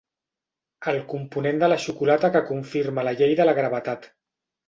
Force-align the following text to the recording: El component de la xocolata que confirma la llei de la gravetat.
El 0.91 0.95
component 1.11 1.59
de 1.65 1.69
la 1.73 1.77
xocolata 1.83 2.31
que 2.37 2.43
confirma 2.49 3.05
la 3.09 3.15
llei 3.21 3.39
de 3.41 3.47
la 3.49 3.57
gravetat. 3.61 4.09